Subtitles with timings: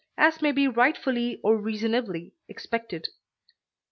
[0.17, 3.07] as may be rightfully or reasonably expected.